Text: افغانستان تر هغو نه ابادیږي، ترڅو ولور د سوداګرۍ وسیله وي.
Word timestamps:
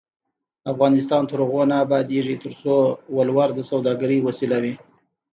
افغانستان 0.73 1.21
تر 1.29 1.37
هغو 1.45 1.61
نه 1.71 1.75
ابادیږي، 1.85 2.35
ترڅو 2.43 2.75
ولور 3.17 3.49
د 3.55 3.59
سوداګرۍ 3.71 4.19
وسیله 4.27 4.57
وي. 4.63 4.73